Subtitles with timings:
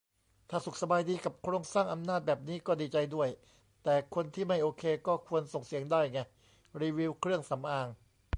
[0.49, 3.29] ถ้าสุขสบายดีกับโครงสร้างอำนาจแบบนี้ก็ดีใจด้วย
[3.83, 6.19] แต่คนที่ไม่โอเคก็ควรส่งเสียงได้ไง
[6.81, 7.87] รีวิวเครื่องสำอาง